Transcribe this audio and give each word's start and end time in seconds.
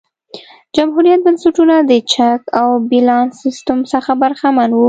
جمهوريت 0.75 1.19
بنسټونه 1.25 1.75
د 1.91 1.91
چک 2.13 2.41
او 2.61 2.67
بیلانس 2.89 3.31
سیستم 3.43 3.79
څخه 3.91 4.11
برخمن 4.21 4.69
وو. 4.73 4.79